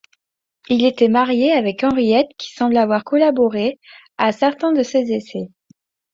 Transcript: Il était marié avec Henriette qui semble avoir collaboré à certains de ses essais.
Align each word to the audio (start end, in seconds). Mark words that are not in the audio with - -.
Il 0.67 0.83
était 0.83 1.09
marié 1.09 1.51
avec 1.51 1.83
Henriette 1.83 2.31
qui 2.39 2.51
semble 2.53 2.75
avoir 2.77 3.03
collaboré 3.03 3.79
à 4.17 4.31
certains 4.31 4.71
de 4.73 4.81
ses 4.81 5.11
essais. 5.11 5.51